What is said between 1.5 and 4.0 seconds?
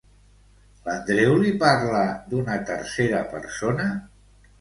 parla d'una tercera persona?